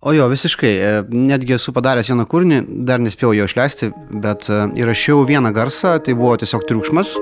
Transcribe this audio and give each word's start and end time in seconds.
O 0.00 0.12
jo, 0.12 0.28
visiškai. 0.30 0.70
E, 0.70 0.90
netgi 1.10 1.56
esu 1.56 1.72
padaręs 1.74 2.06
vieną 2.06 2.22
kūrinį, 2.30 2.58
dar 2.86 3.00
nespėjau 3.02 3.32
jo 3.34 3.46
išleisti, 3.48 3.88
bet 4.22 4.44
e, 4.46 4.58
įrašiau 4.78 5.24
vieną 5.26 5.50
garsą, 5.50 5.96
tai 5.98 6.12
buvo 6.14 6.36
tiesiog 6.38 6.62
triukšmas. 6.68 7.16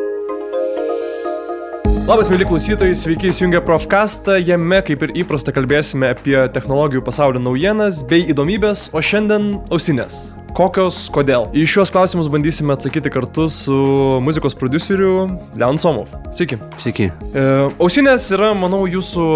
Labas, 2.05 2.29
mėly 2.29 2.45
klausytojai, 2.45 2.93
sveiki 3.01 3.31
įsijungę 3.31 3.63
Profcastą. 3.65 4.37
Jame, 4.45 4.83
kaip 4.85 5.07
ir 5.07 5.15
įprasta, 5.23 5.55
kalbėsime 5.57 6.11
apie 6.13 6.37
technologijų 6.53 7.01
pasaulio 7.07 7.41
naujienas 7.41 8.03
bei 8.11 8.27
įdomybės, 8.29 8.91
o 8.93 9.01
šiandien 9.01 9.55
ausinės. 9.73 10.19
Kokios, 10.57 10.99
kodėl? 11.15 11.49
Į 11.57 11.65
šiuos 11.73 11.95
klausimus 11.95 12.29
bandysime 12.33 12.77
atsakyti 12.77 13.09
kartu 13.15 13.49
su 13.53 13.79
muzikos 14.25 14.57
produceriu 14.57 15.31
Leon 15.57 15.81
Somov. 15.81 16.13
Sveiki. 16.29 16.61
Sveiki. 16.85 17.09
E, 17.09 17.47
ausinės 17.81 18.29
yra, 18.37 18.53
manau, 18.53 18.85
jūsų 18.85 19.31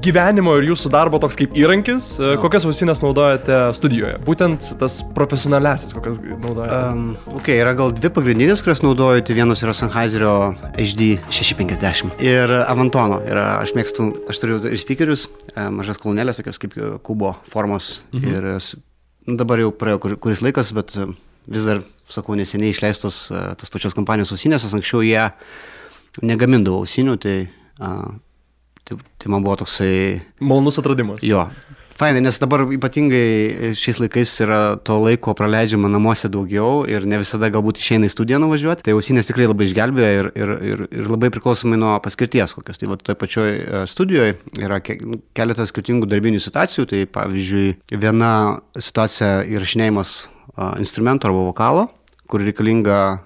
gyvenimo 0.00 0.54
ir 0.58 0.68
jūsų 0.70 0.90
darbo 0.92 1.18
toks 1.20 1.36
kaip 1.38 1.54
įrankis. 1.56 2.06
E, 2.18 2.32
Jo. 2.34 2.40
kokias 2.42 2.64
ausinės 2.68 3.02
naudojate 3.04 3.58
studijoje? 3.76 4.16
Būtent 4.24 4.70
tas 4.80 5.00
profesionaliasis, 5.16 5.92
kokias 5.96 6.20
naudojate. 6.20 6.78
Um, 6.92 7.36
ok, 7.36 7.50
yra 7.54 7.74
gal 7.78 7.92
dvi 7.96 8.10
pagrindinės, 8.16 8.62
kurias 8.64 8.82
naudoju. 8.84 9.24
Tai 9.26 9.36
vienas 9.36 9.62
yra 9.64 9.74
Sennheiserio 9.76 10.34
HD 10.78 11.10
650 11.28 12.22
ir 12.24 12.54
Avantono. 12.64 13.20
Yra, 13.28 13.60
aš 13.60 13.74
mėgstu, 13.76 14.08
aš 14.32 14.40
turiu 14.42 14.60
ir 14.70 14.80
speakerius, 14.80 15.28
e, 15.54 15.68
mažas 15.74 16.00
kolonėlės, 16.00 16.40
tokias 16.40 16.60
kaip 16.62 16.76
e, 16.80 16.94
kubo 17.04 17.34
formos. 17.52 17.98
Mhm. 18.14 18.30
Ir 18.32 18.50
e, 18.54 18.58
nu, 19.28 19.36
dabar 19.40 19.60
jau 19.62 19.72
praėjo 19.76 20.00
kur, 20.06 20.16
kuris 20.28 20.44
laikas, 20.44 20.72
bet 20.76 20.96
e, 20.96 21.10
vis 21.50 21.68
dar, 21.68 21.84
sakau, 22.10 22.38
neseniai 22.38 22.72
išleistos 22.74 23.26
e, 23.28 23.44
tas 23.60 23.72
pačios 23.72 23.96
kompanijos 23.98 24.32
ausinės, 24.34 24.64
nes 24.64 24.80
anksčiau 24.80 25.04
jie 25.04 25.28
negamindavo 26.26 26.80
ausinių, 26.82 27.20
tai, 27.22 27.36
tai, 28.90 28.98
tai 29.22 29.32
man 29.32 29.46
buvo 29.46 29.60
toksai 29.62 30.20
Malonus 30.42 30.82
atradimas. 30.82 31.22
Jo. 31.22 31.46
Fainai, 32.00 32.22
nes 32.24 32.38
dabar 32.40 32.62
ypatingai 32.72 33.74
šiais 33.76 33.98
laikais 34.00 34.30
yra 34.40 34.78
to 34.88 34.94
laiko 35.02 35.34
praleidžiama 35.36 35.90
namuose 35.92 36.30
daugiau 36.32 36.86
ir 36.88 37.04
ne 37.04 37.18
visada 37.20 37.50
galbūt 37.52 37.76
išeina 37.82 38.08
į 38.08 38.14
studiją 38.14 38.38
nuvažiuoti. 38.40 38.86
Tai 38.86 38.94
ausinės 38.96 39.28
tikrai 39.28 39.50
labai 39.50 39.66
išgelbėjo 39.68 40.14
ir, 40.16 40.30
ir, 40.32 40.52
ir, 40.70 40.84
ir 40.96 41.10
labai 41.12 41.28
priklausomai 41.34 41.76
nuo 41.76 41.98
paskirties 42.00 42.56
kokios. 42.56 42.80
Tai 42.80 42.88
va 42.94 42.96
toj 42.96 43.18
pačioj 43.20 43.50
e, 43.52 43.82
studijoje 43.92 44.38
yra 44.64 44.80
ke, 44.80 44.96
nu, 45.04 45.20
keletas 45.36 45.74
skirtingų 45.74 46.08
darbinių 46.08 46.40
situacijų. 46.40 46.86
Tai 46.88 47.02
pavyzdžiui, 47.18 47.66
viena 47.92 48.32
situacija 48.80 49.42
įrašinėjimas 49.52 50.14
a, 50.56 50.72
instrumento 50.80 51.28
arba 51.28 51.50
vokalo, 51.50 51.90
kur 52.32 52.40
reikalinga 52.48 53.00
e, 53.12 53.20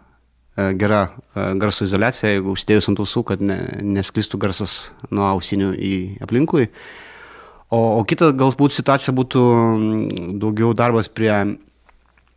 gera 0.54 1.00
e, 1.10 1.46
garso 1.58 1.86
izolacija, 1.86 2.34
jeigu 2.36 2.54
užsidėjus 2.54 2.90
ant 2.92 3.02
ausų, 3.02 3.24
kad 3.30 3.42
ne, 3.42 3.58
nesklistų 3.96 4.38
garsas 4.42 4.76
nuo 5.10 5.26
ausinių 5.32 5.72
į 5.74 5.94
aplinkui. 6.24 6.68
O, 7.74 7.80
o 7.98 8.04
kita 8.06 8.30
galbūt 8.38 8.76
situacija 8.76 9.14
būtų 9.16 9.42
mm, 9.42 10.38
daugiau 10.42 10.74
darbas 10.78 11.10
prie 11.10 11.32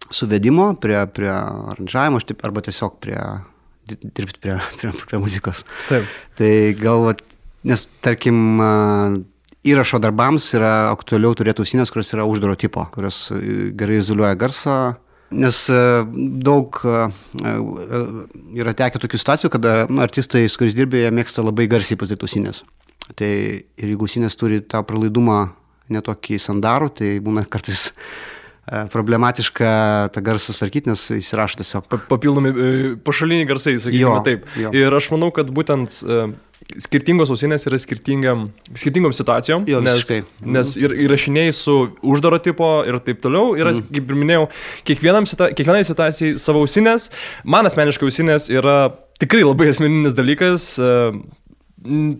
suvedimo, 0.10 0.72
prie, 0.82 0.98
prie 1.14 1.30
aranžavimo, 1.30 2.22
arba 2.48 2.64
tiesiog 2.66 2.98
prie 3.04 3.20
di- 3.88 4.00
dirbti 4.02 4.42
prie, 4.42 4.58
prie, 4.80 4.94
prie 5.06 5.22
muzikos. 5.22 5.64
Taip. 5.90 6.08
Tai 6.40 6.52
galvat, 6.80 7.22
nes 7.68 7.86
tarkim 8.02 8.62
a, 8.64 8.72
įrašo 9.68 10.00
darbams 10.02 10.48
yra 10.58 10.90
aktualiau 10.94 11.36
turėti 11.38 11.64
ausinės, 11.64 11.92
kurios 11.94 12.14
yra 12.16 12.28
uždaro 12.30 12.56
tipo, 12.60 12.86
kurios 12.94 13.28
e, 13.36 13.70
gerai 13.78 14.02
izoliuoja 14.02 14.38
garsą. 14.40 14.78
Nes 15.32 15.58
e, 15.70 15.80
daug 16.48 16.78
e, 16.88 17.00
e, 17.44 17.56
yra 18.62 18.72
tekę 18.80 19.02
tokių 19.04 19.20
situacijų, 19.20 19.50
kada 19.52 19.74
nu, 19.92 20.00
artistai, 20.06 20.46
su 20.48 20.62
kuriais 20.62 20.78
dirbė, 20.78 21.02
jie 21.04 21.12
mėgsta 21.12 21.44
labai 21.44 21.66
garsiai 21.68 21.98
pasidaryti 22.00 22.30
ausinės. 22.30 22.64
Tai 23.20 23.28
ir 23.28 23.92
jeigu 23.92 24.08
ausinės 24.08 24.36
turi 24.40 24.62
tą 24.64 24.82
pralaidumą 24.88 25.42
netokį 25.92 26.40
sandarų, 26.44 26.90
tai 27.00 27.14
būna 27.24 27.44
kartais 27.52 27.90
problematiška 28.92 29.68
tą 30.12 30.22
garsą 30.26 30.52
tvarkyti, 30.58 30.90
nes 30.92 31.04
įsirašo 31.16 31.62
tiesiog. 31.62 31.86
Pa- 31.92 32.02
Papildomi 32.10 32.52
pašaliniai 33.06 33.48
garsai, 33.48 33.78
sakykime 33.80 34.02
Jo, 34.02 34.16
taip. 34.26 34.48
jo. 34.60 34.72
Ir 34.76 34.92
aš 34.98 35.08
manau, 35.14 35.30
kad 35.36 35.52
būtent 35.56 36.02
skirtingos 36.76 37.30
ausinės 37.32 37.64
yra 37.70 37.78
skirtingam, 37.80 38.50
skirtingom 38.76 39.14
situacijom. 39.16 39.64
Jo, 39.70 39.80
nes, 39.82 40.02
visiškai. 40.02 40.20
Mhm. 40.42 40.52
nes 40.58 40.74
ir 40.78 40.94
įrašiniai 41.08 41.54
su 41.56 41.78
uždaro 42.04 42.40
tipo 42.44 42.84
ir 42.88 43.00
taip 43.00 43.22
toliau 43.24 43.56
yra, 43.56 43.72
Mhm. 43.72 43.88
mm. 43.88 43.94
kaip 43.96 44.10
ir 44.12 44.16
minėjau, 44.16 44.48
situa 45.32 45.50
kiekvienai 45.56 45.86
situacijai 45.88 46.38
savo 46.40 46.66
ausinės. 46.66 47.10
Man 47.46 47.66
asmeniškai 47.66 48.08
ausinės 48.10 48.50
yra 48.52 48.92
tikrai 49.20 49.44
labai 49.44 49.70
asmeninis 49.70 50.14
dalykas. 50.14 50.78
e, 50.80 51.22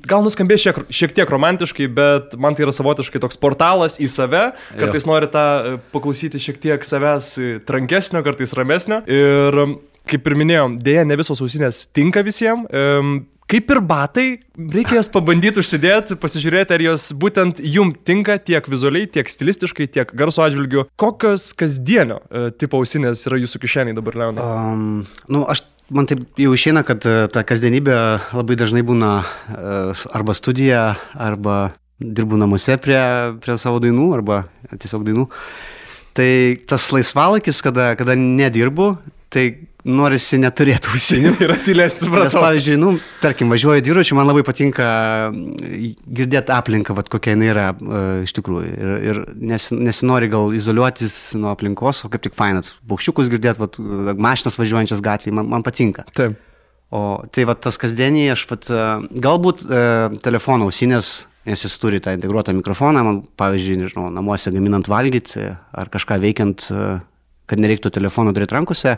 Gal 0.08 0.22
nuskambės 0.22 0.62
šiek, 0.62 0.78
šiek 0.94 1.14
tiek 1.18 1.30
romantiškai, 1.34 1.88
bet 1.92 2.36
man 2.38 2.54
tai 2.56 2.64
yra 2.64 2.72
savotiškai 2.72 3.20
toks 3.20 3.40
portalas 3.42 3.98
į 4.00 4.08
save. 4.08 4.54
Kartais 4.78 5.06
nori 5.10 5.28
tą 5.28 5.46
e, 5.76 5.78
paklausyti 5.92 6.38
šiek 6.40 6.60
tiek 6.62 6.86
savęs 6.86 7.38
e, 7.42 7.60
trankesnio, 7.66 8.22
kartais 8.24 8.54
ramesnio. 8.54 9.02
Ir 9.10 9.78
kaip 10.08 10.28
ir 10.30 10.36
minėjom, 10.40 10.78
dėja 10.80 11.04
ne 11.10 11.18
visos 11.20 11.42
ausinės 11.42 11.88
tinka 11.92 12.22
visiems. 12.24 12.70
Kaip 13.48 13.70
ir 13.72 13.80
batai, 13.80 14.26
reikia 14.60 14.98
jas 14.98 15.08
pabandyti 15.08 15.62
užsidėti, 15.62 16.18
pasižiūrėti, 16.20 16.74
ar 16.76 16.82
jos 16.84 17.06
būtent 17.16 17.62
jum 17.64 17.94
tinka 17.96 18.36
tiek 18.44 18.66
vizualiai, 18.68 19.08
tiek 19.08 19.30
stilistiškai, 19.32 19.88
tiek 19.88 20.12
garso 20.20 20.44
atžvilgiu. 20.44 20.84
Kokios 21.00 21.54
kasdienio 21.56 22.20
e, 22.28 22.50
tipo 22.60 22.82
ausinės 22.82 23.24
yra 23.30 23.40
jūsų 23.40 23.62
kišeniai 23.64 23.96
dabar, 23.96 24.20
Leonai? 24.20 24.44
Um, 24.44 24.84
nu, 25.32 25.46
aš, 25.48 25.64
man 25.88 26.10
taip 26.12 26.26
jau 26.36 26.52
išeina, 26.58 26.84
kad 26.88 27.08
e, 27.08 27.16
ta 27.32 27.46
kasdienybė 27.48 27.96
labai 28.36 28.60
dažnai 28.60 28.84
būna 28.84 29.14
e, 29.24 29.80
arba 30.20 30.36
studija, 30.36 30.84
arba 31.16 31.58
dirbu 32.04 32.36
namuose 32.44 32.76
prie, 32.84 33.00
prie 33.40 33.56
savo 33.62 33.80
dainų, 33.80 34.10
arba 34.20 34.42
tiesiog 34.76 35.08
dainų. 35.08 35.30
Tai 36.20 36.30
tas 36.68 36.92
laisvalakis, 36.92 37.64
kada, 37.64 37.94
kada 37.96 38.20
nedirbu, 38.20 38.98
tai 39.32 39.48
norisi 39.88 40.40
neturėti 40.42 40.92
ausinių. 40.92 41.34
Tylesnis, 41.66 41.78
Nes, 41.78 41.98
supratau. 42.04 42.42
pavyzdžiui, 42.44 42.78
nu, 42.82 42.94
tarkim, 43.24 43.52
važiuoju 43.54 43.84
dviračiu, 43.86 44.18
man 44.20 44.28
labai 44.30 44.44
patinka 44.48 44.88
girdėti 45.32 46.54
aplinką, 46.56 46.96
vat, 46.98 47.10
kokia 47.14 47.36
jinai 47.36 47.52
yra 47.54 47.68
e, 47.74 48.02
iš 48.28 48.36
tikrųjų. 48.38 48.74
Ir, 48.74 48.92
ir 49.10 49.22
nes, 49.54 49.70
nesinori 49.74 50.30
gal 50.32 50.52
izoliuotis 50.58 51.16
nuo 51.40 51.54
aplinkos, 51.54 52.04
o 52.06 52.12
kaip 52.14 52.26
tik 52.28 52.36
fainat. 52.38 52.74
Paukščiukus 52.90 53.32
girdėti, 53.34 53.64
vat, 53.64 53.80
mašinas 54.28 54.60
važiuojančias 54.60 55.04
gatvėje, 55.06 55.38
man, 55.40 55.50
man 55.56 55.66
patinka. 55.66 56.08
Taip. 56.18 56.38
O 56.88 57.02
tai 57.36 57.44
va 57.44 57.58
tas 57.60 57.76
kasdieniai, 57.80 58.32
aš 58.32 58.46
vat, 58.48 58.70
e, 58.72 58.84
galbūt 59.24 59.66
e, 59.68 59.82
telefono 60.24 60.70
ausinės, 60.70 61.26
nes 61.48 61.64
jis 61.64 61.76
turi 61.80 62.00
tą 62.04 62.14
integruotą 62.16 62.56
mikrofoną, 62.56 63.04
man, 63.08 63.22
pavyzdžiui, 63.40 63.80
nežinau, 63.84 64.08
namuose 64.14 64.52
gaminant 64.56 64.88
valgyti 64.92 65.42
e, 65.44 65.50
ar 65.56 65.92
kažką 65.92 66.20
veikiant, 66.24 66.68
e, 66.72 66.88
kad 67.48 67.64
nereiktų 67.64 67.92
telefono 67.96 68.34
turėti 68.36 68.56
rankose, 68.56 68.98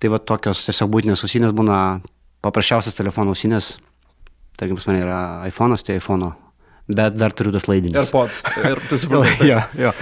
tai 0.00 0.10
va 0.12 0.18
tokios 0.18 0.64
tiesiog 0.66 0.90
būtinės 0.94 1.24
ausinės 1.26 1.54
būna 1.56 1.76
paprasčiausias 2.44 2.96
telefono 2.96 3.34
ausinės, 3.34 3.74
tarkim, 4.56 4.78
pas 4.78 4.86
mane 4.88 5.02
yra 5.04 5.20
iPhone'as, 5.50 5.84
tai 5.84 5.98
iPhone'o, 6.00 6.32
bet 6.96 7.16
dar 7.18 7.34
turiu 7.36 7.52
tas 7.54 7.66
laidinės. 7.70 8.08
AirPods. 8.08 8.40
Ir 8.64 8.82
tai 8.90 8.98
supratau. 9.02 9.24
taip. 9.28 9.46
jo, 9.48 9.60
jo. 9.86 9.94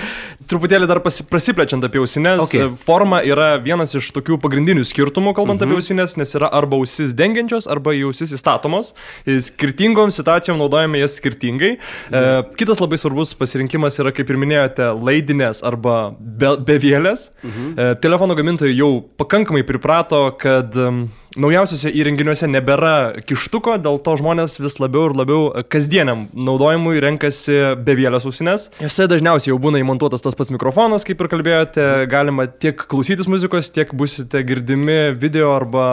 Truputėlį 0.49 0.89
dar 0.89 1.01
prasiplečiant 1.05 1.85
apie 1.85 2.01
ausines, 2.01 2.41
Okay. 2.49 2.69
forma 2.81 3.19
yra 3.27 3.59
vienas 3.61 3.93
iš 3.99 4.09
tokių 4.17 4.39
pagrindinių 4.41 4.85
skirtumų, 4.89 5.35
kalbant 5.37 5.61
mhm. 5.61 5.69
apie 5.69 5.83
ausines, 5.83 6.17
nes 6.17 6.33
yra 6.39 6.49
arba 6.55 6.79
ausis 6.81 7.13
dengiančios, 7.17 7.69
arba 7.69 7.93
į 7.97 8.07
ausis 8.09 8.33
įstatomos. 8.37 8.95
Ir 9.29 9.43
Skirtingom 9.45 10.13
situacijom 10.15 10.59
naudojame 10.61 11.03
jas 11.03 11.19
skirtingai. 11.21 11.75
Mhm. 11.77 12.17
E, 12.17 12.57
kitas 12.61 12.81
labai 12.83 12.99
svarbus 13.01 13.35
pasirinkimas 13.39 13.99
yra, 14.01 14.13
kaip 14.17 14.31
ir 14.31 14.41
minėjote, 14.41 14.91
laidinės 14.97 15.63
arba 15.67 15.99
be, 16.19 16.55
bevėlės. 16.71 17.29
Mhm. 17.43 17.71
E, 17.75 17.89
telefono 18.05 18.37
gamintojai 18.39 18.75
jau 18.77 18.93
pakankamai 19.21 19.65
priprato, 19.69 20.25
kad 20.41 20.77
um, 20.81 21.09
naujausiuose 21.37 21.93
įrenginiuose 21.93 22.49
nebėra 22.51 22.95
kištuko, 23.29 23.77
dėl 23.83 24.01
to 24.05 24.17
žmonės 24.21 24.59
vis 24.63 24.79
labiau 24.81 25.09
ir 25.11 25.17
labiau 25.19 25.65
kasdieniam 25.71 26.27
naudojimui 26.33 27.03
renkasi 27.05 27.59
bevėlės 27.85 28.29
ausines. 28.29 28.69
Jose 28.83 29.09
dažniausiai 29.11 29.53
jau 29.53 29.61
būna 29.63 29.83
įmontuotas 29.83 30.25
tas 30.25 30.39
pats 30.39 30.53
mikrofonas, 30.55 31.07
kaip 31.09 31.21
ir 31.21 31.33
kalbėjote, 31.33 31.89
galima 32.11 32.49
tiek 32.49 32.81
klausytis 32.89 33.29
muzikos, 33.31 33.73
tiek 33.75 33.93
busite 33.97 34.45
girdimi 34.47 35.01
video 35.19 35.53
arba 35.57 35.89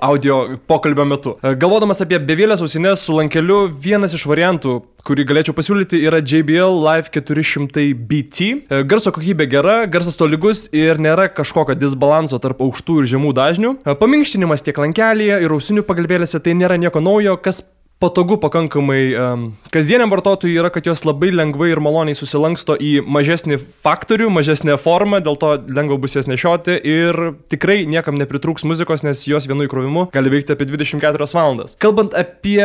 audio 0.00 0.58
pokalbio 0.66 1.04
metu. 1.04 1.34
E, 1.42 1.54
Galvodamas 1.58 2.02
apie 2.04 2.18
bevėlės 2.22 2.62
ausinės 2.64 3.04
su 3.06 3.16
lankeliu, 3.16 3.66
vienas 3.84 4.14
iš 4.16 4.26
variantų, 4.30 4.78
kurį 5.06 5.24
galėčiau 5.28 5.54
pasiūlyti, 5.56 6.00
yra 6.08 6.20
JBL 6.20 6.80
Live 6.84 7.12
400 7.14 7.86
BT. 8.08 8.50
E, 8.68 8.82
Garso 8.88 9.12
kokybė 9.14 9.48
gera, 9.50 9.78
garsas 9.90 10.18
tolygus 10.20 10.66
ir 10.76 11.00
nėra 11.02 11.28
kažkokio 11.32 11.78
disbalanso 11.78 12.40
tarp 12.42 12.62
aukštų 12.64 13.02
ir 13.02 13.10
žemų 13.14 13.34
dažnių. 13.38 13.74
E, 13.82 13.96
Paminkštinimas 13.98 14.66
tiek 14.66 14.78
lankelėje 14.80 15.42
ir 15.44 15.56
ausinių 15.56 15.86
pagalvėlėse 15.88 16.42
tai 16.44 16.56
nėra 16.58 16.78
nieko 16.80 17.02
naujo, 17.04 17.38
kas 17.42 17.62
patogu 17.98 18.36
pakankamai 18.38 19.02
um, 19.18 19.44
kasdieniam 19.74 20.10
vartotojui 20.12 20.54
yra, 20.58 20.70
kad 20.70 20.86
jos 20.86 21.02
labai 21.06 21.32
lengvai 21.34 21.72
ir 21.72 21.80
maloniai 21.82 22.16
susilanksto 22.18 22.76
į 22.78 23.00
mažesnį 23.02 23.58
faktorių, 23.58 24.28
mažesnę 24.30 24.76
formą, 24.78 25.18
dėl 25.24 25.38
to 25.40 25.50
lengva 25.66 25.98
bus 25.98 26.14
jas 26.14 26.30
nešioti 26.30 26.78
ir 26.78 27.18
tikrai 27.50 27.80
niekam 27.90 28.18
nepritrūks 28.20 28.66
muzikos, 28.68 29.02
nes 29.06 29.24
jos 29.26 29.48
vienu 29.50 29.66
įkrovimu 29.66 30.08
gali 30.14 30.32
veikti 30.32 30.54
apie 30.54 30.68
24 30.70 31.28
valandas. 31.34 31.74
Kalbant 31.82 32.14
apie 32.14 32.62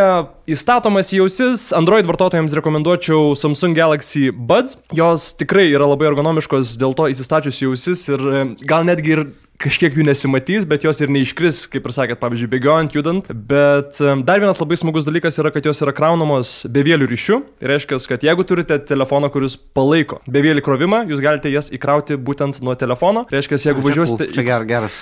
įstatomas 0.50 1.10
į 1.18 1.24
ausis, 1.26 1.72
Android 1.78 2.06
vartotojams 2.10 2.54
rekomenduočiau 2.60 3.34
Samsung 3.40 3.78
Galaxy 3.78 4.30
Buds. 4.30 4.78
Jos 4.94 5.32
tikrai 5.40 5.72
yra 5.72 5.90
labai 5.90 6.12
ergonomiškos, 6.12 6.78
dėl 6.82 6.94
to 6.98 7.10
įsistačius 7.10 7.64
į 7.64 7.72
ausis 7.74 8.06
ir 8.14 8.28
gal 8.70 8.86
netgi 8.86 9.18
ir 9.18 9.26
kažkiek 9.62 9.96
jų 9.96 10.06
nesimatys, 10.08 10.68
bet 10.70 10.86
jos 10.86 11.00
ir 11.04 11.12
neiškris, 11.14 11.64
kaip 11.72 11.88
ir 11.88 11.96
sakėt, 11.96 12.20
pavyzdžiui, 12.22 12.50
bėgiojant, 12.52 12.96
judant. 12.98 13.30
Bet 13.32 14.00
dar 14.28 14.42
vienas 14.44 14.60
labai 14.62 14.78
smagus 14.80 15.08
dalykas 15.08 15.40
yra, 15.42 15.54
kad 15.54 15.66
jos 15.70 15.84
yra 15.86 15.96
kraunamos 15.96 16.54
bevėlių 16.74 17.10
ryšių. 17.14 17.40
Tai 17.62 17.72
reiškia, 17.74 18.02
kad 18.12 18.26
jeigu 18.28 18.48
turite 18.50 18.80
telefoną, 18.90 19.32
kuris 19.34 19.58
palaiko 19.78 20.22
bevėlį 20.28 20.66
krovimą, 20.66 21.04
jūs 21.12 21.24
galite 21.24 21.54
jas 21.54 21.72
įkrauti 21.74 22.20
būtent 22.20 22.62
nuo 22.66 22.76
telefono. 22.80 23.28
Tai 23.30 23.40
reiškia, 23.40 23.62
jeigu 23.70 23.86
važiuosite... 23.86 24.32
Čia 24.36 24.48
ger, 24.50 24.68
geras 24.70 24.98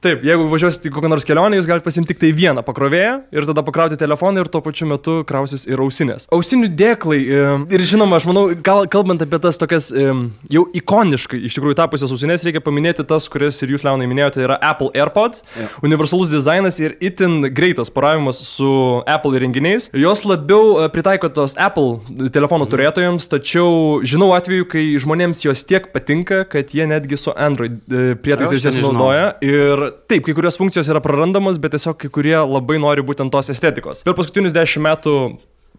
Taip, 0.00 0.22
jeigu 0.24 0.46
važiuosite 0.48 0.88
į 0.88 0.94
kokią 0.94 1.08
nors 1.12 1.26
kelionę, 1.28 1.58
jūs 1.58 1.66
galite 1.68 1.84
pasimti 1.84 2.14
tik 2.14 2.20
tai 2.22 2.30
vieną 2.32 2.62
pakrovėją 2.64 3.10
ir 3.36 3.46
tada 3.50 3.60
pakrauti 3.66 3.98
telefoną 4.00 4.40
ir 4.40 4.48
tuo 4.48 4.62
pačiu 4.64 4.86
metu 4.88 5.18
krausis 5.28 5.66
ir 5.68 5.82
ausinės. 5.84 6.24
Ausinių 6.32 6.70
dėklai 6.72 7.18
e, 7.20 7.42
ir 7.76 7.84
žinoma, 7.84 8.16
aš 8.16 8.24
manau, 8.30 8.46
gal, 8.64 8.86
kalbant 8.88 9.20
apie 9.20 9.36
tas 9.44 9.60
tokias 9.60 9.90
e, 9.92 10.06
jau 10.48 10.62
ikoniškai 10.80 11.42
iš 11.44 11.58
tikrųjų 11.58 11.76
tapusias 11.82 12.14
ausinės, 12.16 12.46
reikia 12.48 12.62
paminėti 12.64 13.04
tas, 13.10 13.26
kurias 13.28 13.60
ir 13.60 13.74
jūs, 13.74 13.84
Leonai, 13.84 14.06
minėjote, 14.08 14.38
tai 14.38 14.46
yra 14.46 14.56
Apple 14.70 14.88
AirPods. 14.96 15.44
Ja. 15.60 15.68
Universalus 15.84 16.32
dizainas 16.32 16.80
ir 16.80 16.96
itin 17.04 17.50
greitas 17.52 17.92
paravimas 17.92 18.40
su 18.48 18.72
Apple 19.04 19.36
įrenginiais. 19.36 19.90
Jos 19.92 20.24
labiau 20.24 20.78
e, 20.80 20.88
pritaikotos 20.96 21.58
Apple 21.60 22.00
telefonų 22.32 22.70
mhm. 22.70 22.72
turėtojams, 22.72 23.28
tačiau 23.36 24.00
žinau 24.00 24.32
atveju, 24.38 24.70
kai 24.72 24.88
žmonėms 25.04 25.44
jos 25.44 25.68
tiek 25.68 25.92
patinka, 25.92 26.46
kad 26.48 26.72
jie 26.72 26.88
netgi 26.88 27.20
su 27.20 27.36
Android 27.36 27.76
prietaisais 28.24 28.64
jas 28.64 28.80
naudoja. 28.80 29.34
Ir 29.44 29.89
taip, 30.10 30.24
kai 30.26 30.36
kurios 30.36 30.58
funkcijos 30.60 30.90
yra 30.92 31.02
prarandamos, 31.04 31.60
bet 31.62 31.74
tiesiog 31.76 31.98
kai 32.00 32.12
kurie 32.12 32.36
labai 32.38 32.80
nori 32.82 33.04
būtent 33.06 33.32
tos 33.34 33.52
estetikos. 33.52 34.04
Per 34.06 34.16
paskutinius 34.18 34.56
dešimt 34.56 34.86
metų 34.86 35.16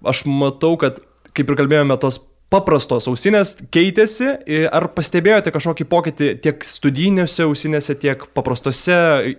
aš 0.08 0.25
matau, 0.30 0.75
kad, 0.81 1.00
kaip 1.36 1.52
ir 1.52 1.60
kalbėjome, 1.60 1.98
tos 2.02 2.22
paprastos 2.52 3.08
ausinės 3.08 3.56
keitėsi. 3.72 4.28
Ar 4.75 4.90
pastebėjote 4.96 5.54
kažkokį 5.56 5.88
pokytį 5.92 6.30
tiek 6.44 6.66
studijiniuose 6.68 7.46
ausinėse, 7.48 7.96
tiek 8.02 8.25
paprastose, 8.36 8.98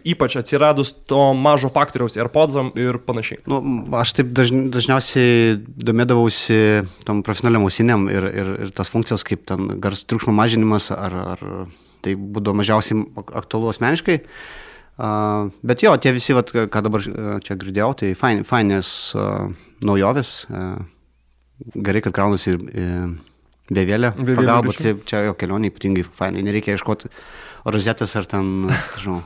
ypač 0.09 0.39
atsiradus 0.41 0.95
to 1.11 1.21
mažo 1.37 1.69
faktoriaus 1.73 2.17
AirPodsam 2.17 2.73
ir 2.81 2.99
panašiai? 3.05 3.43
Nu, 3.51 3.61
aš 4.01 4.17
taip 4.17 4.33
dažn, 4.37 4.71
dažniausiai 4.73 5.59
domėdavausi 5.61 6.59
tom 7.07 7.21
profesionaliam 7.27 7.69
ausinėm 7.69 8.09
ir, 8.13 8.29
ir, 8.33 8.53
ir 8.67 8.75
tas 8.77 8.93
funkcijos 8.93 9.27
kaip 9.29 9.45
ten 9.51 9.75
garso 9.83 10.09
triukšmo 10.09 10.33
mažinimas, 10.37 10.89
ar, 10.97 11.19
ar 11.37 11.47
tai 12.05 12.15
būdavo 12.19 12.61
mažiausiai 12.61 13.05
aktualu 13.43 13.73
asmeniškai. 13.73 14.21
Uh, 15.03 15.49
bet 15.65 15.83
jo, 15.83 15.95
tie 15.97 16.13
visi, 16.13 16.35
vat, 16.37 16.51
ką 16.53 16.83
dabar 16.85 17.05
čia 17.43 17.57
girdėjau, 17.59 17.93
tai 18.03 18.13
fain, 18.19 18.43
fainės 18.47 18.91
uh, 19.17 19.49
naujovės. 19.87 20.35
Uh, 20.53 20.83
gerai, 21.75 22.03
kad 22.05 22.15
kraunasi 22.17 22.53
ir 22.53 22.59
uh, 22.61 23.07
bevėlė. 23.73 24.13
Pagalba, 24.19 24.75
tai 24.77 24.95
čia 25.09 25.25
jo 25.29 25.37
kelionė 25.39 25.73
ypatingai 25.73 26.05
fainai. 26.07 26.45
Nereikia 26.47 26.77
ieškoti 26.77 27.11
rozetės 27.73 28.15
ar 28.19 28.29
ten, 28.31 28.71
žinau. 29.03 29.23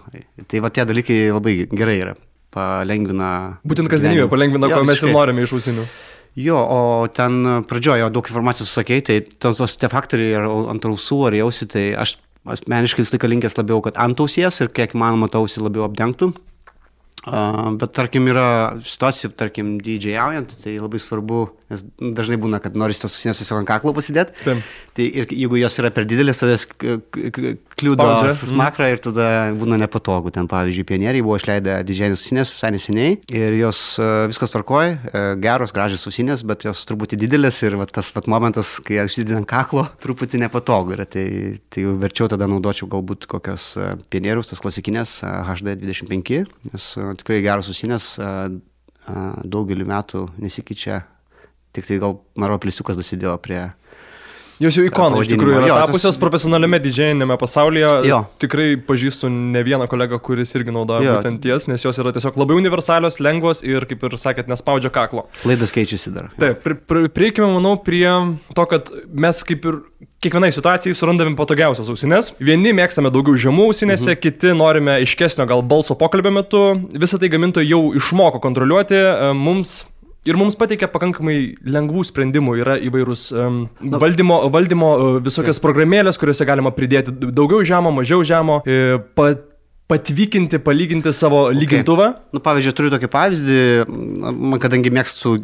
Tai 0.46 0.64
va 0.64 0.73
tie 0.73 0.87
dalykai 0.88 1.20
labai 1.34 1.58
gerai 1.73 2.00
yra. 2.02 2.17
Palengvina. 2.56 3.31
Būtent 3.69 3.90
kasdienybė 3.93 4.31
palengvina, 4.32 4.70
ko 4.73 4.84
mes 4.87 5.02
ir 5.02 5.12
norime 5.12 5.44
iš 5.44 5.56
užsienio. 5.58 5.87
Jo, 6.37 6.56
o 6.61 6.78
ten 7.17 7.64
pradžioje 7.69 8.11
daug 8.12 8.26
informacijos 8.28 8.73
sakei, 8.76 9.00
tai 9.05 9.23
tos, 9.25 9.56
tos 9.56 9.76
tie 9.81 9.88
faktoriai 9.88 10.43
ant 10.69 10.84
ausų 10.84 11.23
ar 11.31 11.37
jausi, 11.38 11.69
tai 11.73 11.87
aš 11.96 12.19
asmeniškai 12.53 13.05
visą 13.05 13.17
laiką 13.17 13.31
linkęs 13.33 13.59
labiau, 13.59 13.81
kad 13.85 13.99
ant 14.01 14.21
ausies 14.23 14.61
ir 14.63 14.71
kiek 14.75 14.95
įmanoma 14.97 15.31
tausi 15.33 15.63
labiau 15.63 15.87
apdengtų. 15.89 16.33
Uh, 17.27 17.73
bet 17.75 17.91
tarkim 17.97 18.29
yra 18.31 18.77
situacijų, 18.87 19.33
tarkim, 19.35 19.73
didžiaujant, 19.83 20.53
tai 20.63 20.77
labai 20.79 21.01
svarbu 21.03 21.41
Nes 21.67 21.83
dažnai 21.99 22.37
būna, 22.39 22.61
kad 22.63 22.77
nori 22.79 22.95
tas 22.95 23.11
susinės 23.11 23.41
tiesiog 23.41 23.59
ant 23.59 23.67
kaklo 23.67 23.91
pasidėti. 23.97 24.37
Taip. 24.45 24.61
Tai 24.95 25.07
ir 25.21 25.33
jeigu 25.35 25.59
jos 25.59 25.79
yra 25.81 25.91
per 25.91 26.05
didelės, 26.07 26.39
tada 26.39 26.55
kliūdo 27.77 28.07
smakrą 28.39 28.93
ir 28.93 29.03
tada 29.03 29.27
būna 29.59 29.79
nepatogu. 29.83 30.31
Ten, 30.35 30.47
pavyzdžiui, 30.51 30.87
pionieriai 30.87 31.25
buvo 31.27 31.41
išleidę 31.41 31.81
didžiąją 31.89 32.19
susinės 32.21 32.53
visai 32.55 32.71
neseniai 32.77 33.17
ir 33.35 33.57
jos 33.59 33.81
viskas 34.31 34.55
tvarkoja, 34.55 34.93
e, 34.95 35.25
geros, 35.43 35.75
gražios 35.75 36.07
susinės, 36.07 36.45
bet 36.47 36.69
jos 36.69 36.85
truputį 36.87 37.19
didelės 37.25 37.59
ir 37.67 37.77
va, 37.81 37.89
tas 37.91 38.12
va, 38.15 38.23
momentas, 38.31 38.77
kai 38.87 39.01
aš 39.03 39.17
įsidėjau 39.17 39.43
ant 39.43 39.51
kaklo, 39.51 39.89
truputį 40.05 40.45
nepatogu 40.45 40.95
yra. 40.95 41.09
Tai, 41.11 41.27
tai 41.73 41.87
jau 41.89 41.97
verčiau 41.99 42.31
tada 42.31 42.47
naudočiau 42.51 42.89
galbūt 42.95 43.27
kokios 43.31 43.73
e, 43.75 43.91
pionierius, 44.15 44.53
tas 44.53 44.62
klasikinės 44.62 45.19
HD 45.51 45.75
25, 45.83 46.41
nes 46.71 46.89
e, 46.95 47.11
tikrai 47.25 47.43
geros 47.43 47.73
susinės 47.73 48.15
daugelį 49.47 49.85
metų 49.87 50.25
nesikeičia 50.43 51.05
Tik 51.76 51.88
tai 51.88 52.00
gal 52.02 52.19
Maro 52.40 52.56
Plisiukas 52.62 52.99
dasidėjo 52.99 53.37
prie 53.44 53.67
Jos 54.56 54.76
jau 54.78 54.87
ikonai 54.88 55.20
iš 55.20 55.28
tikrųjų 55.34 55.58
yra 55.58 55.81
tapusios 55.82 56.14
tas... 56.14 56.20
profesionaliame 56.20 56.78
didžėjinėme 56.81 57.37
pasaulyje. 57.40 57.90
Jo. 58.08 58.23
Tikrai 58.40 58.70
pažįstu 58.88 59.28
ne 59.28 59.61
vieną 59.67 59.84
kolegą, 59.93 60.17
kuris 60.25 60.55
irgi 60.56 60.73
naudoja 60.73 61.05
jo. 61.05 61.17
būtent 61.19 61.43
ties, 61.44 61.67
nes 61.69 61.84
jos 61.84 62.00
yra 62.00 62.14
tiesiog 62.17 62.38
labai 62.40 62.56
universalios, 62.56 63.20
lengvos 63.20 63.61
ir, 63.67 63.84
kaip 63.88 64.06
ir 64.08 64.17
sakėt, 64.20 64.49
nespaudžia 64.49 64.93
kaklo. 64.94 65.26
Laidas 65.44 65.75
keičiasi 65.76 66.12
dar. 66.14 66.31
Taip, 66.40 66.62
pri, 66.64 66.78
pri, 66.88 67.11
prieikime, 67.12 67.50
manau, 67.58 67.75
prie 67.84 68.08
to, 68.56 68.64
kad 68.70 68.88
mes 69.12 69.43
kaip 69.44 69.69
ir 69.69 69.82
kiekvienai 70.25 70.49
situacijai 70.56 70.96
surandame 70.96 71.37
patogiausias 71.37 71.90
ausinės. 71.93 72.32
Vieni 72.40 72.73
mėgstame 72.76 73.12
daugiau 73.12 73.37
žemų 73.37 73.69
ausinėse, 73.75 74.14
mhm. 74.14 74.23
kiti 74.25 74.55
norime 74.56 74.96
aiškesnio 75.02 75.44
gal 75.50 75.61
balso 75.61 75.99
pokalbio 76.00 76.32
metu. 76.32 76.64
Visą 76.96 77.20
tai 77.20 77.28
gamintojai 77.34 77.69
jau 77.69 77.82
išmoko 78.00 78.40
kontroliuoti. 78.40 79.05
Mums 79.37 79.82
Ir 80.26 80.38
mums 80.38 80.56
pateikia 80.58 80.88
pakankamai 80.90 81.55
lengvų 81.62 82.02
sprendimų. 82.08 82.56
Yra 82.62 82.78
įvairūs 82.82 83.26
um, 83.37 83.61
valdymo, 83.78 84.40
valdymo 84.55 84.93
uh, 84.94 85.19
visokios 85.23 85.61
programėlės, 85.62 86.19
kuriuose 86.19 86.46
galima 86.49 86.73
pridėti 86.75 87.14
daugiau 87.14 87.62
žemo, 87.67 87.93
mažiau 87.94 88.25
žemo. 88.26 88.62
Uh, 88.67 88.99
pat, 89.19 89.44
patvykinti, 89.87 90.58
palyginti 90.58 91.12
savo 91.14 91.44
okay. 91.46 91.61
lygintuvą? 91.61 92.08
Nu, 92.34 92.43
pavyzdžiui, 92.43 92.75
turiu 92.75 92.90
tokį 92.90 93.11
pavyzdį, 93.12 93.58
man 94.34 94.58
kadangi 94.62 94.90
mėgstu 94.94 95.37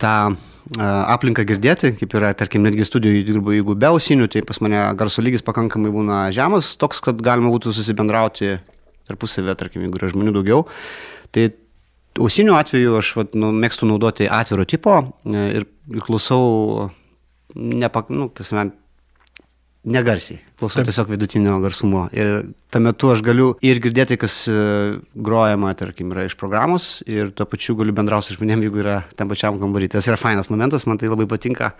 tą 0.00 0.14
uh, 0.28 0.82
aplinką 1.16 1.46
girdėti, 1.48 1.94
kaip 1.96 2.16
yra, 2.20 2.34
tarkim, 2.36 2.66
netgi 2.66 2.84
studijoje 2.84 3.24
dirbu, 3.30 3.54
jeigu 3.56 3.76
be 3.80 3.88
ausinių, 3.88 4.28
tai 4.32 4.44
pas 4.46 4.60
mane 4.64 4.82
garso 5.00 5.24
lygis 5.24 5.44
pakankamai 5.46 5.92
būna 5.94 6.26
žemas, 6.36 6.74
toks, 6.80 7.00
kad 7.08 7.24
galima 7.24 7.52
būtų 7.54 7.72
susibendrauti 7.76 8.58
tarpusavę, 9.08 9.56
tarkim, 9.56 9.86
jeigu 9.86 10.02
yra 10.02 10.12
žmonių 10.12 10.36
daugiau. 10.36 10.66
Tai 11.32 11.48
Ausinių 12.16 12.56
atveju 12.56 12.96
aš 13.00 13.12
vat, 13.18 13.36
nu, 13.38 13.52
mėgstu 13.52 13.88
naudoti 13.88 14.28
atviro 14.30 14.64
tipo 14.68 14.98
e, 15.26 15.46
ir, 15.60 15.66
klausau 16.06 16.90
nepak, 17.56 18.10
nu, 18.12 18.28
kasme, 18.34 18.70
negarsiai. 19.86 20.40
Klausau 20.58 20.80
Taip. 20.80 20.90
tiesiog 20.90 21.12
vidutinio 21.12 21.58
garsumo. 21.62 22.06
Ir 22.16 22.50
tuo 22.72 22.82
metu 22.82 23.12
aš 23.12 23.22
galiu 23.26 23.52
ir 23.64 23.80
girdėti, 23.82 24.18
kas 24.20 24.42
e, 24.50 24.56
grojama, 25.14 25.72
tarkim, 25.78 26.10
yra 26.14 26.26
iš 26.26 26.36
programos 26.40 27.00
ir 27.06 27.30
tuo 27.36 27.46
pačiu 27.50 27.76
galiu 27.78 27.94
bendrauti 27.96 28.32
su 28.32 28.38
žmonėm, 28.38 28.66
jeigu 28.66 28.82
yra 28.82 28.98
tam 29.18 29.30
pačiam 29.32 29.60
kambarį. 29.62 29.92
Tas 29.94 30.10
yra 30.10 30.18
fainas 30.20 30.50
momentas, 30.52 30.88
man 30.90 31.00
tai 31.00 31.12
labai 31.12 31.28
patinka. 31.30 31.74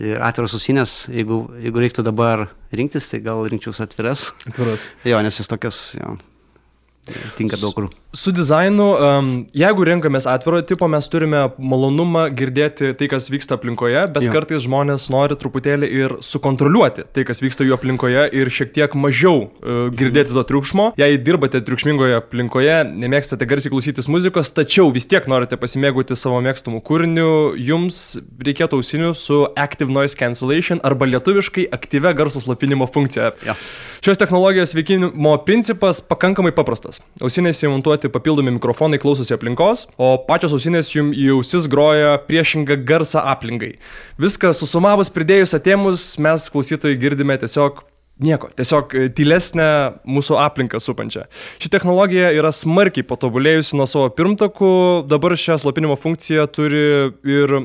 Ir 0.00 0.22
atviros 0.24 0.54
susinės, 0.54 1.02
jeigu, 1.12 1.44
jeigu 1.60 1.82
reiktų 1.82 2.02
dabar 2.06 2.46
rinktis, 2.72 3.10
tai 3.10 3.20
gal 3.22 3.44
rinkčiausi 3.44 3.84
atviras. 3.84 4.30
Atviras. 4.48 4.86
Jo, 5.04 5.20
nes 5.22 5.36
jis 5.36 5.50
tokios, 5.52 5.82
jo, 5.98 6.14
tinka 7.36 7.58
daug 7.58 7.74
kur. 7.74 7.88
Su 8.14 8.30
dizainu, 8.34 8.84
um, 8.92 9.28
jeigu 9.56 9.86
renkamės 9.88 10.26
atviro 10.28 10.60
tipo, 10.68 10.86
mes 10.90 11.06
turime 11.10 11.46
malonumą 11.56 12.26
girdėti 12.36 12.92
tai, 12.98 13.08
kas 13.10 13.30
vyksta 13.32 13.56
aplinkoje, 13.56 14.02
bet 14.12 14.26
jo. 14.26 14.32
kartais 14.34 14.62
žmonės 14.66 15.08
nori 15.10 15.38
truputėlį 15.40 15.88
ir 15.96 16.14
sukontroliuoti 16.22 17.06
tai, 17.10 17.24
kas 17.26 17.40
vyksta 17.42 17.66
jų 17.66 17.74
aplinkoje 17.78 18.26
ir 18.36 18.50
šiek 18.52 18.74
tiek 18.76 18.94
mažiau 18.94 19.48
uh, 19.48 19.86
girdėti 19.96 20.36
to 20.36 20.44
triukšmo. 20.50 20.90
Jei 21.00 21.16
dirbate 21.18 21.62
triukšmingoje 21.64 22.20
aplinkoje, 22.20 22.76
nemėgstate 23.02 23.48
garsiai 23.50 23.72
klausytis 23.72 24.10
muzikos, 24.12 24.52
tačiau 24.54 24.92
vis 24.94 25.08
tiek 25.10 25.26
norite 25.32 25.58
pasimėgauti 25.58 26.18
savo 26.18 26.42
mėgstamų 26.44 26.82
kūrinių, 26.86 27.30
jums 27.64 28.02
reikėtų 28.44 28.82
ausinių 28.82 29.14
su 29.18 29.40
Active 29.56 29.90
Noise 29.90 30.20
Cancellation 30.20 30.84
arba 30.84 31.08
lietuviškai 31.08 31.66
aktyvia 31.74 32.12
garso 32.14 32.44
slopinimo 32.44 32.86
funkcija. 32.92 33.32
Jo. 33.48 33.56
Šios 34.02 34.18
technologijos 34.18 34.72
veikimo 34.74 35.36
principas 35.46 36.00
pakankamai 36.02 36.50
paprastas. 36.52 36.91
Ausinės 37.22 37.62
įmontuoti 37.62 37.82
įmontuoti 37.92 38.10
papildomi 38.12 38.56
mikrofonai 38.56 38.98
klausosi 38.98 39.34
aplinkos, 39.34 39.86
o 39.98 40.16
pačios 40.26 40.52
ausinės 40.52 40.92
jums 40.94 41.16
į 41.16 41.30
ausis 41.36 41.68
groja 41.68 42.18
priešingą 42.28 42.78
garsą 42.84 43.22
aplinkai. 43.32 43.78
Viską 44.18 44.52
susumavus, 44.54 45.10
pridėjus 45.10 45.54
atėmus, 45.54 46.18
mes 46.18 46.50
klausytojai 46.52 47.00
girdime 47.00 47.38
tiesiog 47.38 47.84
Nieko, 48.22 48.50
tiesiog 48.54 48.92
e, 48.94 49.06
tylesnę 49.16 49.66
mūsų 50.06 50.36
aplinką 50.38 50.78
supančią. 50.78 51.24
Ši 51.58 51.70
technologija 51.72 52.28
yra 52.36 52.52
smarkiai 52.54 53.02
patobulėjusi 53.08 53.74
nuo 53.74 53.86
savo 53.88 54.10
pirmtakų, 54.14 54.68
dabar 55.10 55.34
šią 55.34 55.56
slopinimo 55.58 55.96
funkciją 55.98 56.44
turi 56.52 56.84
ir 57.24 57.56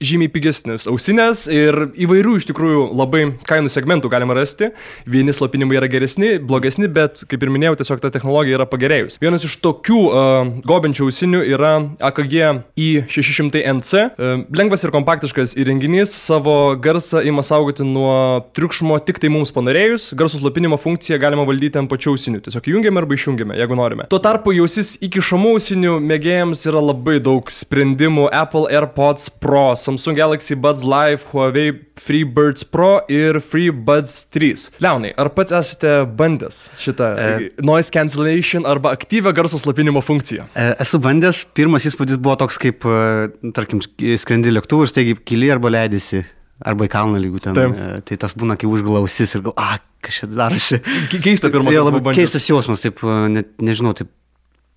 žymiai 0.00 0.30
pigesnis 0.32 0.86
ausinės 0.90 1.46
ir 1.52 1.78
įvairių 2.06 2.36
iš 2.40 2.48
tikrųjų 2.50 2.82
labai 2.96 3.22
kainų 3.48 3.70
segmentų 3.72 4.10
galima 4.12 4.36
rasti. 4.36 4.70
Vieni 5.08 5.34
slopinimai 5.36 5.78
yra 5.80 5.88
geresni, 5.90 6.36
blogesni, 6.42 6.88
bet 6.92 7.24
kaip 7.28 7.42
ir 7.42 7.52
minėjau, 7.52 7.76
tiesiog 7.80 8.02
ta 8.02 8.10
technologija 8.14 8.58
yra 8.58 8.66
pagerėjus. 8.68 9.18
Vienas 9.22 9.46
iš 9.46 9.56
tokių 9.64 10.00
uh, 10.06 10.50
gobenčių 10.66 11.08
ausinių 11.08 11.42
yra 11.56 11.72
AKG 12.10 12.36
i600NC. 12.80 14.04
Uh, 14.16 14.44
lengvas 14.56 14.84
ir 14.86 14.94
kompaktiškas 14.94 15.56
įrenginys 15.60 16.14
savo 16.16 16.76
garsą 16.82 17.22
ima 17.26 17.44
saugoti 17.46 17.86
nuo 17.86 18.42
triukšmo 18.56 18.98
tik 19.06 19.20
tai 19.22 19.30
mums 19.32 19.54
panorėjus. 19.56 20.10
Garso 20.18 20.40
slopinimo 20.40 20.78
funkciją 20.80 21.20
galima 21.22 21.46
valdyti 21.48 21.80
ant 21.80 21.90
pačių 21.92 22.14
ausinių. 22.16 22.42
Tiesiog 22.46 22.70
jungiame 22.72 23.02
arba 23.02 23.16
išjungiame, 23.16 23.56
jeigu 23.60 23.78
norime. 23.78 24.08
Tuo 24.12 24.20
tarpu 24.22 24.54
jausis 24.56 24.96
iki 25.04 25.22
šamų 25.24 25.56
ausinių 25.56 25.96
mėgėjams 26.04 26.66
yra 26.70 26.82
labai 26.84 27.18
daug 27.22 27.50
sprendimų 27.52 28.28
Apple 28.34 28.66
AirPods 28.72 29.30
Pro 29.42 29.68
Samsung 29.86 30.16
Galaxy 30.18 30.56
Buds 30.58 30.82
Live, 30.82 31.22
Huawei 31.30 31.70
FreeBuds 31.94 32.64
Pro 32.64 33.00
ir 33.08 33.38
FreeBuds 33.40 34.26
3. 34.34 34.64
Leonai, 34.82 35.12
ar 35.14 35.30
pats 35.36 35.54
esate 35.54 35.92
bandęs 36.18 36.64
šitą 36.82 37.12
e... 37.14 37.28
noise 37.62 37.94
cancellation 37.94 38.66
arba 38.66 38.90
aktyvę 38.96 39.30
garso 39.36 39.60
slapinimo 39.62 40.02
funkciją? 40.02 40.48
E, 40.58 40.72
esu 40.82 40.98
bandęs, 41.02 41.44
pirmas 41.54 41.86
įspūdis 41.86 42.18
buvo 42.18 42.34
toks, 42.42 42.58
kaip, 42.62 42.82
e, 42.82 43.52
tarkim, 43.54 43.84
skrendi 44.18 44.50
lėktuvu 44.56 44.88
ir 44.88 44.92
staigiai 44.94 45.20
kyli 45.22 45.54
arba 45.54 45.70
leidėsi. 45.76 46.24
Arba 46.66 46.88
į 46.88 46.90
kalną 46.90 47.20
lygų 47.20 47.46
ten. 47.46 47.54
Taip. 47.54 47.78
E, 47.78 48.02
tai 48.08 48.18
tas 48.26 48.34
būna, 48.34 48.58
kai 48.58 48.66
užglausis 48.66 49.38
ir 49.38 49.46
gal, 49.46 49.54
a, 49.60 49.78
čia 50.10 50.26
darosi. 50.26 50.80
Keista 51.14 51.52
pirmą 51.52 51.70
kartą. 51.70 51.88
Labai 51.92 52.00
bandžiau. 52.00 52.24
keistas 52.24 52.50
jausmas, 52.50 52.82
taip, 52.82 53.06
net, 53.30 53.54
nežinau, 53.62 53.94
taip 53.94 54.10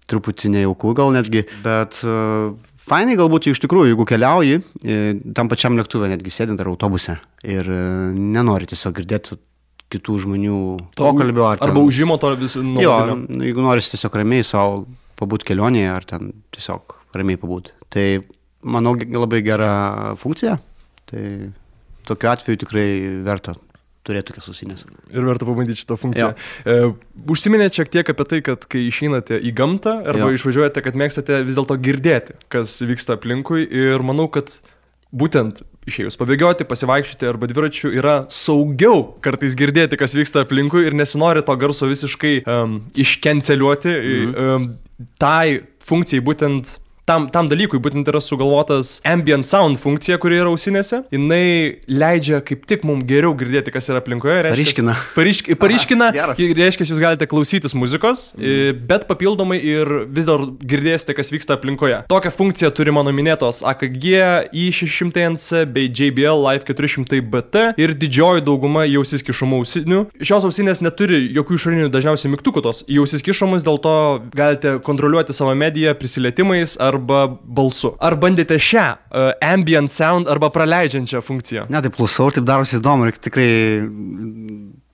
truputį 0.10 0.52
nejaukų 0.56 0.96
gal 0.98 1.14
netgi, 1.14 1.46
bet 1.66 2.02
uh, 2.06 2.52
fainai 2.90 3.18
galbūt 3.20 3.50
iš 3.52 3.62
tikrųjų, 3.64 3.94
jeigu 3.94 4.08
keliauji, 4.10 4.62
e, 4.84 4.98
tam 5.38 5.52
pačiam 5.52 5.78
lėktuvė 5.80 6.12
netgi 6.14 6.34
sėdint 6.34 6.62
ar 6.62 6.72
autobuse 6.72 7.20
ir 7.46 7.70
e, 7.70 7.84
nenori 8.16 8.70
tiesiog 8.70 8.98
girdėti 9.00 9.38
kitų 9.90 10.18
žmonių 10.26 10.58
pokalbio. 10.98 11.48
Ar 11.50 11.64
arba 11.66 11.82
užimo 11.82 12.20
to 12.22 12.34
vis 12.38 12.58
nuo. 12.62 12.82
Jo, 12.84 12.98
nu, 13.10 13.42
jeigu 13.46 13.64
nori 13.66 13.86
tiesiog 13.86 14.20
ramiai 14.22 14.46
savo 14.46 14.84
pabūti 15.20 15.50
kelionėje 15.50 15.94
ar 15.94 16.06
ten 16.10 16.34
tiesiog 16.56 16.98
ramiai 17.18 17.40
pabūti. 17.42 17.74
Tai 17.90 18.06
manau 18.62 18.94
labai 18.98 19.42
gera 19.46 19.72
funkcija. 20.20 20.60
Tai 21.10 21.24
tokiu 22.06 22.30
atveju 22.32 22.62
tikrai 22.66 22.90
verta 23.26 23.56
turėti 24.10 24.32
tokias 24.32 24.50
ausinės. 24.52 24.86
Ir 25.14 25.28
verta 25.28 25.48
pabandyti 25.48 25.84
šitą 25.84 26.00
funkciją. 26.02 26.34
E, 26.66 26.78
užsiminėte 27.30 27.80
šiek 27.80 27.94
tiek 27.94 28.12
apie 28.14 28.28
tai, 28.34 28.42
kad 28.46 28.66
kai 28.70 28.84
išeinate 28.90 29.40
į 29.40 29.54
gamtą 29.58 30.00
arba 30.02 30.32
jo. 30.32 30.40
išvažiuojate, 30.40 30.84
kad 30.86 31.00
mėgstate 31.00 31.44
vis 31.48 31.60
dėlto 31.60 31.78
girdėti, 31.80 32.36
kas 32.52 32.80
vyksta 32.84 33.20
aplinkui. 33.20 33.64
Ir 33.70 34.06
manau, 34.06 34.28
kad 34.34 34.58
būtent 35.16 35.64
išėjus 35.90 36.20
pabėgioti, 36.20 36.68
pasivaikščioti 36.70 37.30
arba 37.30 37.50
dviračių 37.50 37.92
yra 37.98 38.16
saugiau 38.34 39.02
kartais 39.26 39.56
girdėti, 39.58 39.98
kas 40.00 40.14
vyksta 40.18 40.44
aplinkui 40.46 40.86
ir 40.86 40.98
nesinori 40.98 41.42
to 41.46 41.56
garso 41.60 41.90
visiškai 41.90 42.36
um, 42.44 42.80
iškenceliuoti. 43.00 43.96
Mhm. 43.96 44.36
Um, 44.38 45.10
tai 45.22 45.64
funkcijai 45.90 46.24
būtent 46.26 46.78
tam, 47.10 47.28
tam 47.34 47.50
dalykui 47.50 47.82
būtent 47.82 48.08
yra 48.12 48.22
sugalvotas 48.24 48.98
ambient 49.08 49.48
sound 49.50 49.80
funkcija, 49.82 50.20
kuri 50.22 50.40
yra 50.44 50.54
ausinėse. 50.54 51.04
Jis 51.10 51.88
leidžia 51.90 52.40
kaip 52.46 52.66
tik 52.70 52.86
mums 52.88 53.08
geriau 53.10 53.34
girdėti, 53.38 53.74
kas 53.74 53.90
yra 53.92 54.02
aplinkoje. 54.04 54.44
Reiškia, 54.46 54.60
paryškina. 54.60 54.96
Paryšk, 55.16 55.50
paryškina, 55.60 56.10
reiškia, 56.38 56.88
jūs 56.90 57.02
galite 57.02 57.28
klausytis 57.30 57.76
muzikos, 57.78 58.30
mm. 58.38 58.82
bet 58.90 59.08
papildomai 59.10 59.60
ir 59.62 59.92
vis 60.14 60.28
dar 60.30 60.46
girdėsite, 60.60 61.16
kas 61.18 61.32
vyksta 61.34 61.58
aplinkoje. 61.58 62.04
Tokią 62.12 62.32
funkciją 62.36 62.72
turi 62.76 62.94
mano 62.96 63.14
minėtos 63.16 63.62
AKG 63.68 64.06
i600NC 64.54 65.66
bei 65.74 65.90
JBL 65.90 66.44
Live 66.46 66.68
400BT 66.70 67.74
ir 67.82 67.96
didžioji 68.00 68.46
dauguma 68.46 68.86
jausis 68.90 69.26
kišamų 69.26 69.64
ausinių. 69.64 70.04
Šios 70.22 70.48
ausinės 70.50 70.84
neturi 70.86 71.22
jokių 71.36 71.60
išorinių 71.60 71.92
dažniausiai 71.94 72.34
mygtukų 72.36 72.64
tos. 72.66 72.84
Jausis 72.90 73.26
kišamus, 73.26 73.66
dėl 73.66 73.80
to 73.84 73.96
galite 74.36 74.78
kontroliuoti 74.86 75.36
savo 75.36 75.56
mediją 75.58 75.96
prisilietimais 76.00 76.78
ar 76.82 76.99
arba 77.00 77.24
balsu. 77.44 77.96
Ar 78.04 78.18
bandėte 78.20 78.60
šią 78.60 78.86
uh, 78.92 79.32
ambient 79.46 79.92
sound 79.92 80.30
arba 80.30 80.52
praleidžiančią 80.54 81.24
funkciją? 81.26 81.66
Ne, 81.72 81.82
taip 81.86 81.98
klausau, 81.98 82.30
taip 82.36 82.46
darosi 82.48 82.78
įdomu 82.80 83.10
ir 83.10 83.18
tikrai 83.18 83.50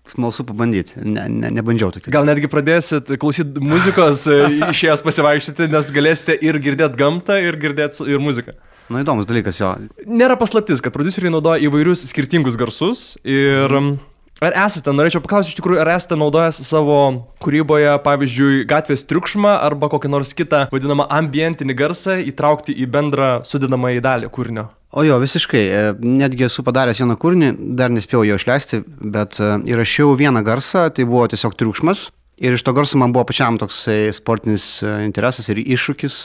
smalsu 0.08 0.46
pabandyti. 0.46 1.00
Ne, 1.02 1.26
ne, 1.30 1.52
nebandžiau 1.58 1.92
tokio. 1.96 2.14
Gal 2.14 2.28
netgi 2.30 2.50
pradėsit 2.52 3.10
klausyti 3.22 3.64
muzikos, 3.64 4.26
e, 4.30 4.40
išėjęs 4.74 5.04
pasivaikščioti, 5.06 5.70
nes 5.74 5.92
galėsite 5.96 6.38
ir 6.46 6.60
girdėti 6.62 7.02
gamtą, 7.02 7.40
ir 7.42 7.58
girdėti 7.62 8.06
ir 8.10 8.22
muziką. 8.22 8.56
Na 8.94 9.02
įdomus 9.02 9.26
dalykas 9.26 9.58
jo. 9.58 9.72
Nėra 10.06 10.38
paslaptis, 10.38 10.82
kad 10.84 10.94
produceriai 10.94 11.34
naudoja 11.34 11.64
įvairius 11.66 12.06
skirtingus 12.06 12.58
garsus 12.60 13.16
ir 13.26 13.66
mm. 13.72 13.96
Ar 14.44 14.51
esate, 14.65 14.92
norėčiau 14.92 15.22
paklausti 15.24 15.54
iš 15.54 15.58
tikrųjų, 15.62 15.80
ar 15.80 15.94
esate 15.94 16.18
naudojęs 16.20 16.58
savo 16.68 16.98
kūryboje, 17.39 17.94
pavyzdžiui, 18.04 18.65
gatvės 18.68 19.06
triukšmą 19.08 19.54
arba 19.63 19.88
kokį 19.94 20.12
nors 20.12 20.34
kitą 20.36 20.65
vadinamą 20.74 21.06
ambientinį 21.08 21.75
garsą 21.80 22.18
įtraukti 22.20 22.75
į 22.75 22.89
bendrą 22.92 23.30
sudedamąjį 23.48 24.04
dalį 24.04 24.32
kūrinio? 24.36 24.65
O 24.92 25.06
jo, 25.08 25.22
visiškai. 25.24 25.62
E, 25.72 25.80
netgi 26.04 26.50
esu 26.50 26.63
padaręs 26.68 27.00
vieną 27.00 27.15
kūrinį, 27.20 27.54
dar 27.80 27.96
nespėjau 27.96 28.25
jo 28.27 28.36
išleisti, 28.42 28.82
bet 29.15 29.39
e, 29.39 29.54
įrašiau 29.72 30.12
vieną 30.20 30.44
garsą, 30.44 30.89
tai 30.92 31.08
buvo 31.08 31.24
tiesiog 31.32 31.56
triukšmas. 31.56 32.10
Ir 32.36 32.58
iš 32.58 32.68
to 32.68 32.75
garso 32.75 33.00
man 33.00 33.15
buvo 33.15 33.24
pačiam 33.32 33.56
toks 33.56 33.86
sportinis 34.20 34.68
e, 34.84 34.98
interesas 35.08 35.48
ir 35.48 35.63
iššūkis 35.63 36.20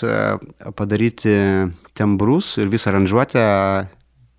padaryti 0.75 1.39
tembrus 1.95 2.57
ir 2.59 2.71
visą 2.75 2.91
aranžuotę 2.91 3.47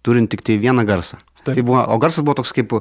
turint 0.04 0.32
tik 0.32 0.44
tai 0.44 0.60
vieną 0.60 0.84
garsą. 0.84 1.24
Taip. 1.42 1.56
Tai 1.58 1.64
buvo, 1.66 1.82
o 1.82 1.98
garsas 2.02 2.22
buvo 2.22 2.36
toks 2.38 2.54
kaip, 2.54 2.76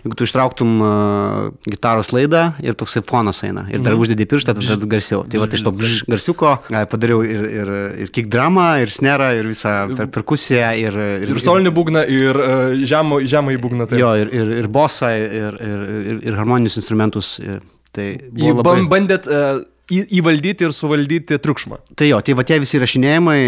jeigu 0.00 0.16
tu 0.16 0.24
ištrauktum 0.24 0.70
uh, 0.80 1.50
gitaros 1.68 2.08
laidą 2.16 2.46
ir 2.64 2.76
toksai 2.78 3.02
fonas 3.04 3.42
eina. 3.44 3.66
Ir 3.68 3.82
dar 3.84 3.92
mm. 3.92 4.04
uždedi 4.06 4.26
pirštą, 4.30 4.54
tada 4.56 4.88
garsiau. 4.88 5.24
Tai 5.28 5.42
va 5.42 5.48
iš 5.52 5.64
to 5.66 5.72
garsiuko 6.08 6.54
padariau 6.92 7.20
ir, 7.26 7.44
ir, 7.60 7.72
ir 8.06 8.12
kick 8.14 8.30
dramą, 8.32 8.70
ir 8.84 8.92
snerą, 8.94 9.28
ir 9.36 9.50
visą 9.52 9.74
per, 9.92 10.08
perkusiją. 10.14 10.72
Ir, 10.80 10.98
ir, 11.26 11.34
ir 11.34 11.42
solinį 11.44 11.74
būgną, 11.76 12.06
ir 12.08 12.40
uh, 12.40 12.74
žemą, 12.88 13.20
žemą 13.28 13.56
į 13.58 13.62
būgną. 13.66 13.90
Taip. 13.90 14.00
Jo, 14.00 14.14
ir, 14.22 14.32
ir, 14.32 14.52
ir 14.62 14.72
bosą, 14.72 15.12
ir, 15.12 15.60
ir, 15.60 15.86
ir, 16.00 16.20
ir 16.30 16.40
harmoninius 16.40 16.80
instrumentus. 16.80 17.36
Ir, 17.44 17.60
tai 17.92 18.14
labai... 18.32 18.78
Bandėt 18.88 19.28
uh, 19.28 19.60
į, 19.92 20.06
įvaldyti 20.22 20.66
ir 20.66 20.74
suvaldyti 20.76 21.36
triukšmą. 21.42 21.82
Tai 21.98 22.08
jo, 22.08 22.24
tai 22.24 22.36
va 22.38 22.48
tie 22.48 22.62
visi 22.62 22.80
rašinėjimai. 22.80 23.40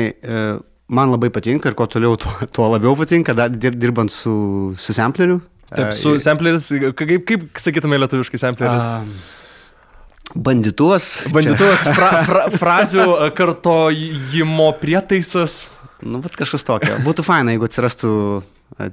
Man 0.88 1.12
labai 1.12 1.28
patinka 1.28 1.68
ir 1.68 1.76
kuo 1.76 1.84
toliau, 1.90 2.16
tuo, 2.16 2.32
tuo 2.52 2.68
labiau 2.72 2.94
patinka, 2.96 3.34
dirbant 3.52 4.12
su, 4.12 4.32
su 4.80 4.96
sampleriu. 4.96 5.42
Taip, 5.68 5.92
su 5.92 6.14
uh, 6.16 6.20
sampleris, 6.22 6.70
kaip, 6.96 7.26
kaip 7.28 7.60
sakytume 7.60 7.98
lietuviškai 8.00 8.40
sampleris? 8.40 8.86
Uh, 8.88 10.38
bandituvas. 10.48 11.10
Bandituvas, 11.36 11.84
fra, 11.92 12.22
fra, 12.24 12.46
frazių 12.56 13.04
kartojimo 13.36 14.70
prietaisas. 14.80 15.66
Nu, 16.00 16.22
bet 16.24 16.38
kažkas 16.40 16.64
tokio. 16.64 16.96
Būtų 17.04 17.26
faina, 17.26 17.52
jeigu 17.52 17.68
atsirastų 17.68 18.12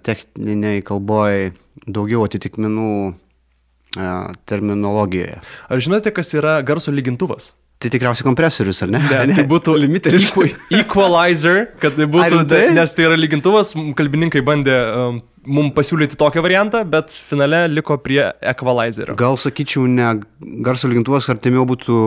techniniai 0.03 0.83
kalboje 0.83 1.53
daugiau 1.85 2.25
atitikmenų 2.27 2.91
terminologijoje. 4.49 5.37
Ar 5.71 5.83
žinote, 5.83 6.11
kas 6.11 6.33
yra 6.35 6.57
garso 6.65 6.91
lygintuvas? 6.91 7.53
Tai 7.75 7.91
tikriausiai 7.91 8.23
kompresorius, 8.23 8.79
ar 8.85 8.91
ne? 8.93 9.01
Ne, 9.03 9.21
ne 9.29 9.37
tai 9.37 9.45
būtų 9.49 9.75
limiteris. 9.77 10.29
Equalizer, 10.73 11.65
kad 11.81 11.97
tai 11.99 12.07
būtų, 12.11 12.45
tai? 12.49 12.61
nes 12.75 12.93
tai 12.95 13.09
yra 13.09 13.17
lygintuvas, 13.19 13.73
kalbininkai 13.99 14.43
bandė 14.47 14.77
um, 14.95 15.19
mums 15.45 15.75
pasiūlyti 15.75 16.17
tokią 16.19 16.43
variantą, 16.45 16.85
bet 16.87 17.13
finale 17.27 17.65
liko 17.71 17.97
prie 18.01 18.23
equalizerio. 18.39 19.17
Gal 19.19 19.37
sakyčiau, 19.41 19.89
ne 19.91 20.13
garso 20.65 20.89
lygintuvas 20.91 21.27
artimiau 21.33 21.67
būtų 21.69 21.99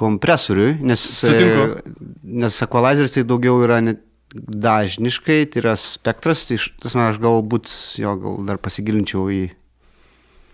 kompresoriui, 0.00 0.74
nes, 0.86 1.02
Sutinku. 1.20 1.78
E, 1.78 1.96
nes 2.42 2.60
equalizeris 2.66 3.14
tai 3.14 3.26
daugiau 3.28 3.60
yra 3.64 3.80
net 3.84 4.02
dažniškai, 4.34 5.44
tai 5.50 5.62
yra 5.64 5.76
spektras, 5.78 6.44
tai 6.48 6.58
tas 6.82 6.94
man 6.96 7.10
aš 7.10 7.18
galbūt 7.22 7.70
jo 7.98 8.14
gal 8.22 8.38
dar 8.46 8.60
pasigilinčiau 8.62 9.26
į 9.34 9.40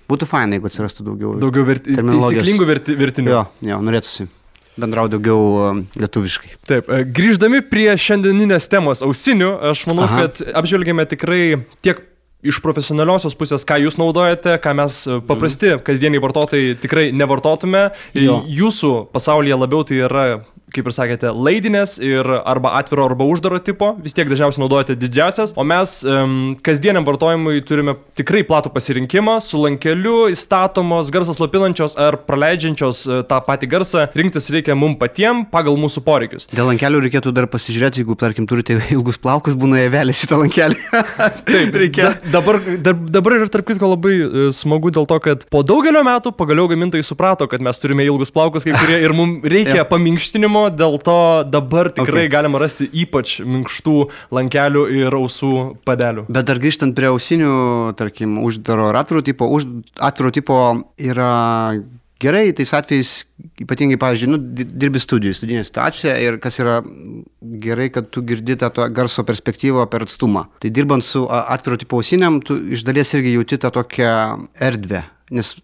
Būtų 0.06 0.28
fainai, 0.30 0.58
jeigu 0.60 0.70
atsirastų 0.70 1.06
daugiau. 1.10 1.36
Daugiau 1.42 1.66
verti, 1.66 1.96
taisyklingų 1.98 2.66
verti, 2.68 2.98
vertinių. 2.98 3.32
Jo, 3.32 3.46
jo, 3.66 3.78
norėtųsi 3.86 4.28
bendrauti 4.76 5.16
daugiau 5.16 5.44
um, 5.70 5.78
lietuviškai. 5.96 6.52
Taip, 6.68 6.90
e, 6.92 7.04
grįždami 7.16 7.62
prie 7.64 7.88
šiandieninės 8.00 8.68
temos 8.72 9.02
ausinių, 9.04 9.54
aš 9.72 9.86
manau, 9.90 10.04
Aha. 10.04 10.26
kad 10.26 10.42
apžvelgėme 10.60 11.06
tikrai 11.08 11.40
tiek 11.84 12.02
iš 12.46 12.60
profesionaliosios 12.62 13.34
pusės, 13.38 13.64
ką 13.66 13.78
jūs 13.86 13.96
naudojate, 14.00 14.58
ką 14.62 14.75
mes 14.78 14.98
e, 15.08 15.18
paprasti 15.26 15.72
mhm. 15.72 15.84
kasdieniai 15.86 16.22
vartotojai 16.22 16.76
tikrai 16.82 17.08
nevartotume. 17.16 17.88
Jo. 18.16 18.42
Jūsų 18.46 18.92
pasaulyje 19.16 19.58
labiau 19.64 19.86
tai 19.88 20.02
yra 20.04 20.26
kaip 20.75 20.88
ir 20.88 20.94
sakėte, 20.94 21.30
laidinės 21.30 21.96
ir 22.02 22.26
arba 22.26 22.73
atviro 22.80 23.04
arba 23.06 23.26
uždaro 23.28 23.61
tipo, 23.62 23.92
vis 24.02 24.16
tiek 24.16 24.28
dažniausiai 24.28 24.64
naudojate 24.64 24.96
didžiasias, 24.99 25.54
o 25.56 25.64
mes 25.66 25.92
um, 26.04 26.56
kasdieniam 26.64 27.06
vartojimui 27.06 27.62
turime 27.66 27.94
tikrai 28.18 28.42
platų 28.46 28.73
pasirinkimą, 28.75 29.38
su 29.44 29.61
lankeliu 29.62 30.26
įstatomos, 30.32 31.12
garsas 31.14 31.38
lopinančios 31.42 31.96
ar 32.00 32.18
praleidžiančios 32.26 33.02
uh, 33.06 33.20
tą 33.28 33.38
patį 33.46 33.70
garsą, 33.76 34.06
rinktis 34.18 34.50
reikia 34.54 34.76
mum 34.78 34.96
patiem 34.99 35.44
pagal 35.52 35.78
mūsų 35.80 36.02
poreikius. 36.06 36.49
Dėl 36.50 36.70
lankelių 36.73 37.04
reikėtų 37.06 37.32
dar 37.37 37.49
pasižiūrėti, 37.52 38.02
jeigu, 38.02 38.18
tarkim, 38.18 38.49
turite 38.50 38.80
ilgus 38.94 39.20
plaukus, 39.23 39.56
būna 39.58 39.85
įvelės 39.87 40.25
į 40.26 40.30
tą 40.32 40.40
lankelį. 40.42 40.80
Taip, 41.52 41.78
reikia. 41.78 42.11
Da, 42.11 42.40
dabar, 42.40 42.61
da, 42.82 42.96
dabar 43.18 43.38
ir 43.38 43.46
tarp 43.54 43.70
kitko 43.70 43.92
labai 43.94 44.16
uh, 44.18 44.50
smagu 44.56 44.90
dėl 44.94 45.06
to, 45.08 45.20
kad 45.23 45.46
po 45.52 45.62
daugelio 45.66 46.02
metų 46.06 46.35
pagaliau 46.37 46.66
gamintojai 46.75 47.06
suprato, 47.06 47.46
kad 47.50 47.62
mes 47.62 47.80
turime 47.82 48.04
ilgus 48.06 48.35
plaukus 48.35 48.66
kai 48.66 48.75
kurie 48.75 48.99
ir 49.06 49.14
mums 49.16 49.46
reikia 49.46 49.87
paminkštinimo, 49.88 50.55
dėl 50.75 50.98
to 51.04 51.18
dabar 51.48 51.90
tikrai 51.94 52.26
okay. 52.26 52.32
galima 52.32 52.60
rasti 52.62 52.88
ypač 53.02 53.38
minkštų 53.44 53.96
lankelių 54.36 54.86
ir 55.00 55.18
ausų 55.18 55.52
padelių. 55.86 56.26
Bet 56.30 56.48
dar 56.48 56.62
grįžtant 56.62 56.96
prie 56.96 57.10
ausinių, 57.12 57.52
tarkim, 57.98 58.40
uždaro 58.46 58.90
ar 58.90 59.02
atviro 59.02 59.25
tipo, 59.26 59.48
už 59.52 59.68
atviro 60.08 60.32
tipo 60.34 60.58
yra 60.96 61.32
gerai, 62.22 62.52
tais 62.56 62.72
atvejais, 62.72 63.10
ypatingai, 63.60 63.98
pavyzdžiui, 64.00 64.30
nu, 64.32 64.40
dirbi 64.64 65.00
studijų, 65.02 65.36
studijinė 65.36 65.66
situacija 65.68 66.16
ir 66.25 66.38
kas 66.42 66.58
yra 66.62 66.78
gerai, 67.66 67.90
kad 67.92 68.08
tu 68.12 68.25
girdi 68.26 68.56
tą 68.60 68.70
garso 68.96 69.25
perspektyvą 69.28 69.84
per 69.92 70.06
atstumą. 70.06 70.46
Tai 70.62 70.72
dirbant 70.72 71.04
su 71.04 71.26
atviro 71.28 71.78
tipo 71.80 72.00
ausiniam, 72.00 72.40
tu 72.44 72.56
iš 72.72 72.86
dalies 72.88 73.12
irgi 73.16 73.36
jauti 73.36 73.60
tą 73.60 73.72
tokią 73.75 74.16
erdvę, 74.68 75.04
nes 75.36 75.56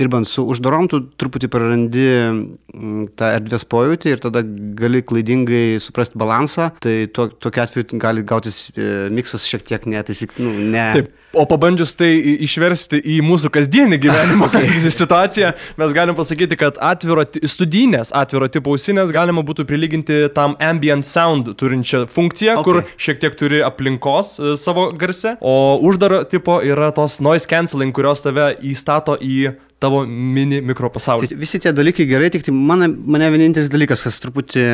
dirbant 0.00 0.28
su 0.28 0.44
uždarom, 0.50 0.88
tu 0.90 1.02
truputį 1.20 1.50
prarandi 1.52 2.06
mm, 2.16 3.06
tą 3.18 3.30
erdvės 3.36 3.66
pojūtį 3.70 4.14
ir 4.14 4.22
tada 4.24 4.42
gali 4.78 5.04
klaidingai 5.06 5.80
suprasti 5.82 6.18
balansą, 6.20 6.70
tai 6.82 7.04
to, 7.12 7.28
tokiu 7.42 7.64
atveju 7.64 8.00
gali 8.00 8.24
gautis 8.26 8.68
e, 8.74 9.08
miksas 9.12 9.46
šiek 9.48 9.66
tiek 9.66 9.88
netaisik, 9.90 10.36
nu, 10.40 10.52
ne. 10.72 10.86
Taip. 10.98 11.16
O 11.30 11.44
pabandžius 11.46 11.92
tai 11.94 12.08
išversti 12.42 12.98
į 13.06 13.20
mūsų 13.22 13.52
kasdienį 13.54 14.00
gyvenimą 14.02 14.48
situaciją, 15.00 15.52
mes 15.78 15.94
galim 15.94 16.16
pasakyti, 16.18 16.58
kad 16.58 16.80
atviro, 16.82 17.22
studinės 17.52 18.10
atviro 18.16 18.48
tipo 18.50 18.74
ausinės 18.74 19.14
galima 19.14 19.44
būtų 19.46 19.66
prilyginti 19.68 20.24
tam 20.34 20.56
ambient 20.58 21.06
sound 21.06 21.52
turinčią 21.60 22.06
funkciją, 22.10 22.58
okay. 22.58 22.66
kur 22.66 22.98
šiek 22.98 23.22
tiek 23.22 23.38
turi 23.38 23.62
aplinkos 23.66 24.34
e, 24.40 24.54
savo 24.58 24.88
garse, 24.98 25.36
o 25.38 25.78
uždaro 25.86 26.24
tipo 26.30 26.58
yra 26.66 26.90
tos 26.96 27.20
noise 27.22 27.46
cancelling, 27.50 27.94
kurios 27.94 28.26
tave 28.26 28.56
įstato 28.66 29.14
į 29.22 29.52
tavo 29.80 30.02
mini 30.06 30.60
mikropasaulį. 30.64 31.30
Tai 31.32 31.40
visi 31.40 31.60
tie 31.62 31.72
dalykai 31.76 32.06
gerai, 32.08 32.30
tik 32.32 32.44
tai 32.46 32.54
mane, 32.54 32.90
mane 32.90 33.30
vienintelis 33.32 33.72
dalykas, 33.72 34.04
kas 34.06 34.20
truputį, 34.22 34.66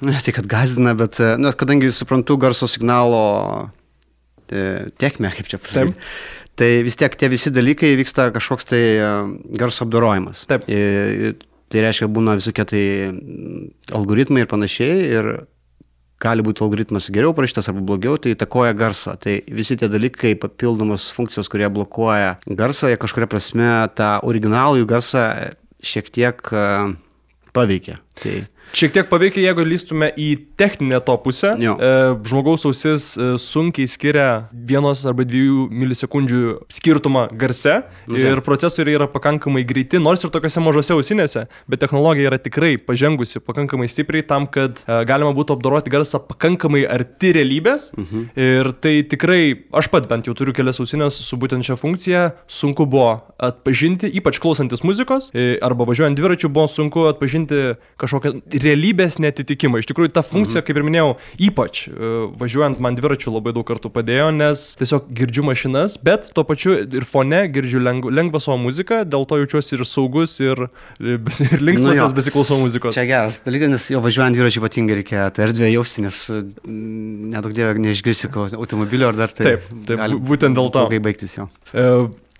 nu, 0.00 0.12
ne 0.12 0.22
tai 0.22 0.34
kad 0.36 0.48
gazdina, 0.50 0.94
bet, 0.98 1.18
nu, 1.40 1.52
kadangi 1.58 1.90
suprantu 1.94 2.38
garso 2.42 2.68
signalo 2.70 3.24
e, 4.46 4.86
tiekmę, 5.02 5.32
kaip 5.34 5.50
čia 5.50 5.60
pasakyti. 5.62 5.96
Taip. 5.98 6.46
Tai 6.56 6.70
vis 6.86 6.96
tiek 6.96 7.18
tie 7.20 7.28
visi 7.28 7.52
dalykai 7.52 7.90
vyksta 7.98 8.30
kažkoks 8.32 8.70
tai 8.70 8.82
e, 8.94 9.10
garso 9.60 9.84
apdorojimas. 9.84 10.46
Taip. 10.48 10.64
Ir, 10.72 11.36
tai 11.72 11.82
reiškia, 11.84 12.08
būna 12.12 12.38
visokie 12.38 12.64
tai 12.70 12.84
algoritmai 13.98 14.44
ir 14.44 14.50
panašiai. 14.50 15.02
Ir 15.18 15.30
gali 16.22 16.44
būti 16.44 16.64
algoritmas 16.64 17.10
geriau 17.12 17.34
parašytas 17.36 17.68
arba 17.70 17.84
blogiau, 17.84 18.16
tai 18.20 18.34
įtakoja 18.34 18.76
garsą. 18.76 19.16
Tai 19.20 19.38
visi 19.52 19.76
tie 19.78 19.88
dalykai, 19.92 20.34
papildomos 20.40 21.10
funkcijos, 21.16 21.50
kurie 21.52 21.68
blokuoja 21.72 22.36
garsą, 22.46 22.90
jie 22.92 23.00
kažkuria 23.00 23.28
prasme 23.30 23.72
tą 23.98 24.16
originalų 24.26 24.82
jų 24.82 24.90
garsą 24.94 25.26
šiek 25.86 26.08
tiek 26.14 26.54
paveikia. 27.56 27.98
Tai 28.20 28.36
Šiek 28.74 28.92
tiek 28.92 29.06
paveikia, 29.08 29.40
jeigu 29.44 29.64
lystume 29.64 30.08
į 30.18 30.26
techninę 30.58 30.98
to 31.06 31.14
pusę. 31.22 31.52
Jo. 31.62 31.76
E, 31.78 31.90
žmogaus 32.26 32.66
ausis 32.66 33.12
e, 33.14 33.28
sunkiai 33.40 33.88
skiria 33.88 34.26
vienos 34.52 35.04
arba 35.06 35.24
dviejų 35.28 35.68
milisekundžių 35.70 36.40
skirtumą 36.72 37.26
garse 37.38 37.78
okay. 37.78 38.24
ir 38.26 38.42
procesoriai 38.44 38.98
yra 38.98 39.06
pakankamai 39.10 39.62
greiti, 39.68 40.00
nors 40.02 40.24
ir 40.26 40.32
tokiuose 40.34 40.62
mažose 40.64 40.92
ausinėse, 40.96 41.46
bet 41.70 41.82
technologija 41.82 42.32
yra 42.32 42.40
tikrai 42.42 42.74
pažengusi 42.82 43.40
pakankamai 43.44 43.88
stipriai 43.88 44.26
tam, 44.26 44.48
kad 44.50 44.82
e, 44.82 44.98
galima 45.08 45.32
būtų 45.36 45.56
apdoroti 45.56 45.94
garsą 45.94 46.20
pakankamai 46.26 46.82
arti 46.90 47.32
realybės. 47.38 47.92
Mhm. 47.96 48.26
Ir 48.34 48.72
tai 48.82 48.96
tikrai, 49.08 49.40
aš 49.78 49.90
pat 49.94 50.10
bent 50.10 50.28
jau 50.28 50.34
turiu 50.36 50.52
kelias 50.56 50.82
ausinės 50.82 51.22
su 51.22 51.40
būtent 51.40 51.64
šią 51.64 51.78
funkciją, 51.80 52.26
sunku 52.50 52.88
buvo 52.90 53.22
atpažinti, 53.40 54.10
ypač 54.18 54.42
klausantis 54.42 54.82
muzikos 54.84 55.30
arba 55.64 55.86
važiuojant 55.88 56.18
dviračiu 56.18 56.50
buvo 56.52 56.66
sunku 56.70 57.06
atpažinti 57.08 57.45
kažkokią 58.00 58.32
realybės 58.62 59.18
netitikimą. 59.22 59.80
Iš 59.82 59.88
tikrųjų, 59.90 60.12
ta 60.16 60.24
funkcija, 60.26 60.60
mhm. 60.60 60.66
kaip 60.66 60.80
ir 60.80 60.86
minėjau, 60.86 61.10
ypač 61.48 61.82
e, 61.88 62.10
važiuojant 62.40 62.80
man 62.82 62.98
dviračiu 62.98 63.34
labai 63.34 63.54
daug 63.56 63.66
kartų 63.68 63.90
padėjo, 63.94 64.30
nes 64.36 64.64
tiesiog 64.80 65.08
girdžiu 65.16 65.46
mašinas, 65.46 65.96
bet 66.02 66.30
tuo 66.36 66.46
pačiu 66.48 66.76
ir 66.84 67.06
fone 67.08 67.42
girdžiu 67.52 67.82
lengv, 67.82 68.10
lengvą 68.12 68.42
savo 68.42 68.58
muziką, 68.64 69.02
dėl 69.08 69.26
to 69.28 69.40
jaučiuosi 69.42 69.76
ir 69.78 69.84
saugus, 69.88 70.38
ir, 70.42 70.66
ir 71.00 71.20
linksmas, 71.62 71.94
nu, 71.94 72.00
nes 72.02 72.16
besiklausau 72.16 72.60
muzikos. 72.62 72.96
Čia 72.96 73.06
geras 73.08 73.40
dalykas, 73.46 73.72
nes 73.72 73.88
jo 73.94 74.02
važiuojant 74.04 74.38
dviračiu 74.38 74.64
ypatingai 74.64 75.00
reikia 75.00 75.28
tą 75.36 75.46
erdvę 75.46 75.70
jausti, 75.72 76.04
nes 76.06 76.20
mm, 76.32 77.30
nedaug 77.36 77.56
dievė 77.56 77.86
neišgirsi 77.86 78.32
automobilio 78.56 79.12
ar 79.12 79.22
dar 79.24 79.34
tai. 79.34 79.56
Taip, 79.56 79.70
taip 79.88 80.20
būtent 80.26 80.58
dėl 80.58 80.72
to. 80.74 80.86
Ilgai 80.88 81.02
baigtis 81.08 81.38
jo. 81.38 81.48
E, 81.72 81.88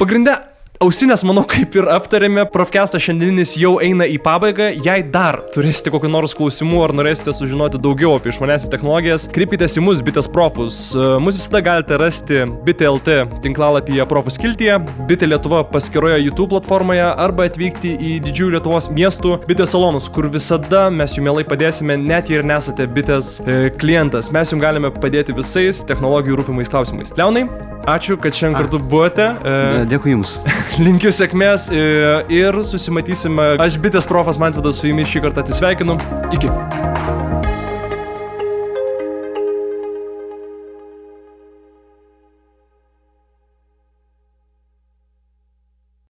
Pagrindė 0.00 0.36
Ausinės, 0.76 1.22
manau, 1.24 1.40
kaip 1.48 1.72
ir 1.78 1.86
aptarėme, 1.88 2.42
profkestas 2.52 3.00
šiandieninis 3.00 3.54
jau 3.56 3.78
eina 3.80 4.04
į 4.12 4.18
pabaigą. 4.20 4.66
Jei 4.84 5.00
dar 5.08 5.38
turėsite 5.54 5.88
kokiu 5.94 6.10
nors 6.12 6.34
klausimu 6.36 6.82
ar 6.84 6.92
norėsite 6.92 7.32
sužinoti 7.32 7.80
daugiau 7.80 8.18
apie 8.18 8.28
išmanesias 8.28 8.68
technologijas, 8.68 9.24
kreipkitės 9.32 9.78
į 9.80 9.84
mus, 9.86 10.02
bitės 10.04 10.28
profus. 10.28 10.80
Mus 11.24 11.38
visada 11.38 11.62
galite 11.64 11.96
rasti 12.02 12.42
BitLT 12.66 13.16
tinklalapyje 13.46 14.04
profus 14.10 14.36
kiltyje, 14.42 14.76
Bitė 15.08 15.30
Lietuva 15.30 15.62
paskyroje 15.70 16.18
YouTube 16.26 16.50
platformoje 16.52 17.08
arba 17.08 17.48
atvykti 17.48 17.94
į 17.96 18.18
didžiųjų 18.26 18.58
Lietuvos 18.58 18.90
miestų 18.92 19.38
bitės 19.48 19.72
salonus, 19.72 20.10
kur 20.12 20.28
visada 20.34 20.90
mes 20.92 21.16
jums 21.16 21.30
mielai 21.30 21.46
padėsime, 21.48 21.96
net 22.04 22.28
jei 22.28 22.42
ir 22.42 22.46
nesate 22.46 22.84
bitės 22.84 23.38
e, 23.40 23.72
klientas. 23.80 24.28
Mes 24.34 24.52
jums 24.52 24.66
galime 24.66 24.92
padėti 24.92 25.34
visais 25.40 25.80
technologijų 25.88 26.42
rūpimais 26.42 26.68
klausimais. 26.68 27.16
Leonai, 27.16 27.46
ačiū, 27.88 28.20
kad 28.20 28.36
šiandien 28.36 28.60
kartu 28.60 28.84
buvote. 28.84 29.32
E, 29.40 29.86
Dėkui 29.88 30.12
Jums. 30.12 30.36
Linkiu 30.82 31.12
sėkmės 31.14 31.70
ir 31.72 32.60
susimatysime. 32.66 33.54
Aš 33.62 33.78
bitės 33.82 34.08
profas 34.10 34.40
Mantvidas 34.42 34.82
su 34.82 34.90
jumis 34.90 35.08
šį 35.12 35.26
kartą 35.28 35.46
atsisveikinu. 35.46 35.96
Iki. 36.36 36.52